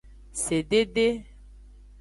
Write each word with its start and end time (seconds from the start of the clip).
Sedede. 0.43 1.07